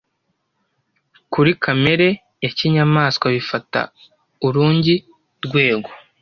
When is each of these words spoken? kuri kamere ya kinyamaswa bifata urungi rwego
kuri 1.33 1.51
kamere 1.63 2.07
ya 2.43 2.49
kinyamaswa 2.57 3.25
bifata 3.35 3.81
urungi 4.47 4.95
rwego 5.45 5.89